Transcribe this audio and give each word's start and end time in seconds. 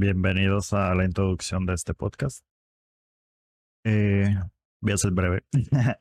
Bienvenidos 0.00 0.72
a 0.74 0.94
la 0.94 1.04
introducción 1.04 1.66
de 1.66 1.74
este 1.74 1.92
podcast. 1.92 2.44
Eh, 3.82 4.32
voy 4.80 4.92
a 4.92 4.96
ser 4.96 5.10
breve. 5.10 5.44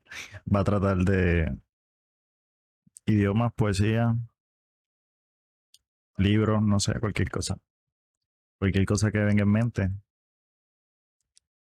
Va 0.56 0.60
a 0.60 0.64
tratar 0.64 0.98
de 0.98 1.52
idiomas, 3.08 3.52
poesía, 3.56 4.16
libros, 6.18 6.62
no 6.62 6.80
sé, 6.80 7.00
cualquier 7.00 7.32
cosa. 7.32 7.58
Cualquier 8.60 8.86
cosa 8.86 9.10
que 9.12 9.18
venga 9.18 9.42
en 9.42 9.52
mente, 9.52 9.90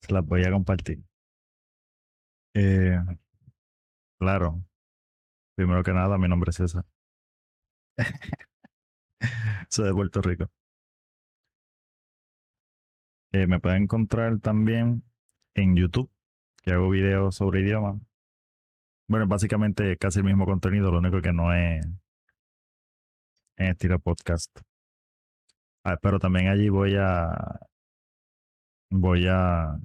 se 0.00 0.12
las 0.12 0.26
voy 0.26 0.42
a 0.42 0.50
compartir. 0.50 1.04
Eh, 2.54 2.98
claro, 4.18 4.60
primero 5.54 5.84
que 5.84 5.92
nada, 5.92 6.18
mi 6.18 6.26
nombre 6.26 6.50
es 6.50 6.56
César. 6.56 6.84
Soy 9.70 9.86
de 9.86 9.92
Puerto 9.92 10.20
Rico. 10.20 10.50
Eh, 13.34 13.48
me 13.48 13.58
pueden 13.58 13.82
encontrar 13.82 14.38
también 14.38 15.02
en 15.54 15.74
YouTube, 15.74 16.08
que 16.62 16.70
hago 16.70 16.88
videos 16.88 17.34
sobre 17.34 17.62
idiomas. 17.62 18.00
Bueno, 19.08 19.26
básicamente 19.26 19.96
casi 19.96 20.20
el 20.20 20.24
mismo 20.24 20.46
contenido, 20.46 20.92
lo 20.92 20.98
único 20.98 21.20
que 21.20 21.32
no 21.32 21.52
es 21.52 21.84
en 23.56 23.66
estilo 23.66 23.98
podcast. 23.98 24.56
Ah, 25.82 25.96
pero 26.00 26.20
también 26.20 26.46
allí 26.46 26.68
voy 26.68 26.94
a 26.96 27.58
voy 28.90 29.26
a 29.28 29.80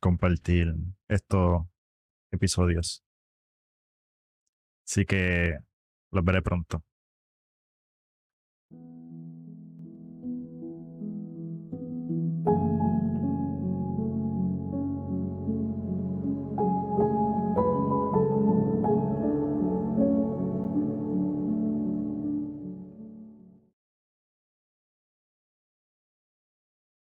compartir 0.00 0.74
estos 1.06 1.62
episodios. 2.32 3.04
Así 4.84 5.04
que 5.04 5.58
los 6.10 6.24
veré 6.24 6.42
pronto. 6.42 6.82